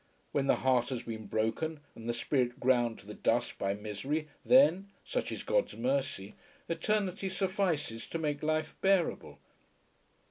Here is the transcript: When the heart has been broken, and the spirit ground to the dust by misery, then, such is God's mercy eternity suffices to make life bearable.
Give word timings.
When 0.31 0.47
the 0.47 0.55
heart 0.55 0.89
has 0.89 1.03
been 1.03 1.27
broken, 1.27 1.79
and 1.93 2.09
the 2.09 2.13
spirit 2.15 2.59
ground 2.59 2.97
to 2.97 3.05
the 3.05 3.13
dust 3.13 3.59
by 3.59 3.75
misery, 3.75 4.29
then, 4.43 4.89
such 5.05 5.31
is 5.31 5.43
God's 5.43 5.77
mercy 5.77 6.33
eternity 6.67 7.29
suffices 7.29 8.07
to 8.07 8.17
make 8.17 8.41
life 8.41 8.75
bearable. 8.81 9.37